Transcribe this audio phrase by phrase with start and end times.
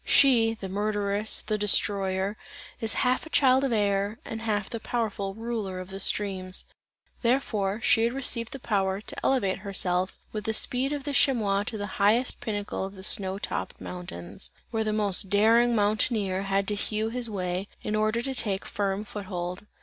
[0.03, 2.35] She, the murderess, the destroyer,
[2.79, 6.65] is half a child of air and half the powerful ruler of the streams;
[7.21, 11.61] therefore, she had received the power, to elevate herself with the speed of the chamois
[11.65, 14.39] to the highest pinnacle of the snow topped mountain;
[14.71, 19.03] where the most daring mountaineer had to hew his way, in order to take firm
[19.03, 19.67] foot hold.